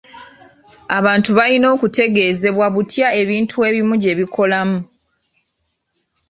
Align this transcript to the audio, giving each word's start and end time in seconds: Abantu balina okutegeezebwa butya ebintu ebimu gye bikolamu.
Abantu 0.97 1.29
balina 1.37 1.67
okutegeezebwa 1.75 2.65
butya 2.75 3.07
ebintu 3.21 3.55
ebimu 3.67 3.93
gye 4.01 4.13
bikolamu. 4.19 4.79